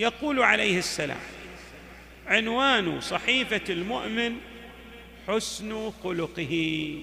[0.00, 1.20] يقول عليه السلام
[2.26, 4.36] عنوان صحيفة المؤمن
[5.28, 6.94] حسن خلقه.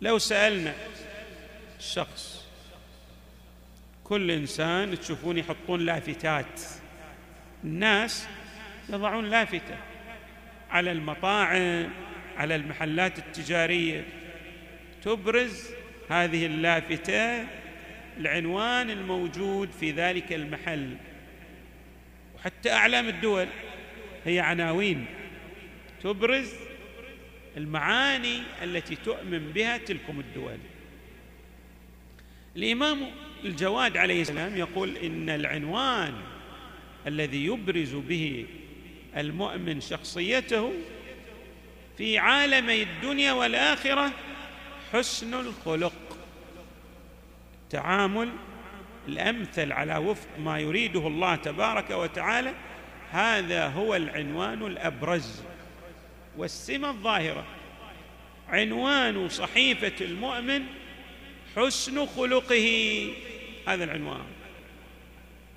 [0.00, 0.74] لو سألنا
[1.78, 2.44] الشخص
[4.04, 6.60] كل إنسان تشوفون يحطون لافتات
[7.64, 8.26] الناس
[8.88, 9.76] يضعون لافتة
[10.70, 11.90] على المطاعم
[12.36, 14.04] على المحلات التجارية
[15.02, 15.70] تبرز
[16.10, 17.46] هذه اللافتة
[18.18, 20.96] العنوان الموجود في ذلك المحل.
[22.36, 23.46] وحتى أعلام الدول
[24.24, 25.06] هي عناوين
[26.02, 26.52] تبرز
[27.56, 30.58] المعاني التي تؤمن بها تلكم الدول.
[32.56, 33.10] الإمام
[33.44, 36.14] الجواد عليه السلام يقول إن العنوان
[37.06, 38.46] الذي يبرز به
[39.16, 40.72] المؤمن شخصيته
[41.98, 44.12] في عالمي الدنيا والآخرة
[44.92, 46.09] حسن الخلق.
[47.70, 48.32] تعامل
[49.08, 52.54] الأمثل على وفق ما يريده الله تبارك وتعالى
[53.10, 55.42] هذا هو العنوان الأبرز
[56.36, 57.46] والسمة الظاهرة.
[58.48, 60.62] عنوان صحيفة المؤمن
[61.56, 63.08] حسن خلقه
[63.68, 64.26] هذا العنوان.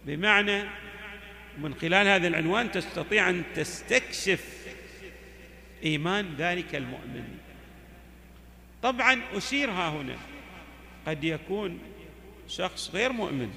[0.06, 0.64] بمعنى
[1.58, 4.68] من خلال هذا العنوان تستطيع أن تستكشف
[5.84, 7.38] إيمان ذلك المؤمن.
[8.84, 10.18] طبعا أشير ها هنا
[11.08, 11.80] قد يكون
[12.58, 13.50] شخص غير مؤمن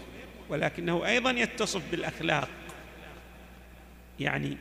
[0.48, 2.48] ولكنه أيضا يتصف بالأخلاق.
[4.20, 4.56] يعني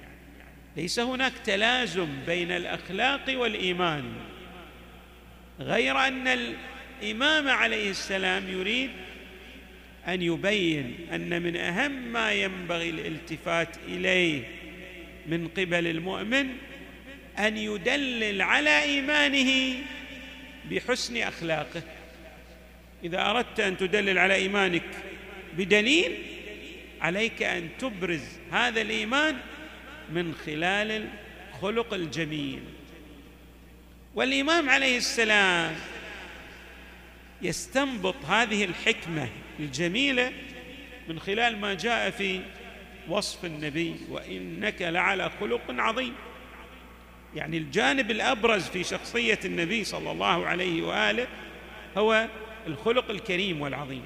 [0.77, 4.13] ليس هناك تلازم بين الأخلاق والإيمان.
[5.59, 8.89] غير أن الإمام عليه السلام يريد
[10.07, 14.43] أن يبين أن من أهم ما ينبغي الالتفات إليه
[15.27, 16.47] من قبل المؤمن
[17.39, 19.75] أن يدلل على إيمانه
[20.71, 21.81] بحسن أخلاقه.
[23.05, 24.83] إذا أردت أن تدلل على إيمانك
[25.57, 26.11] بدليل
[27.01, 29.37] عليك أن تبرز هذا الإيمان
[30.09, 31.09] من خلال
[31.53, 32.59] الخلق الجميل.
[34.15, 35.75] والإمام عليه السلام
[37.41, 40.31] يستنبط هذه الحكمة الجميلة
[41.09, 42.41] من خلال ما جاء في
[43.07, 46.13] وصف النبي وإنك لعلى خلق عظيم.
[47.35, 51.27] يعني الجانب الأبرز في شخصية النبي صلى الله عليه وآله
[51.97, 52.27] هو
[52.67, 54.01] الخلق الكريم والعظيم.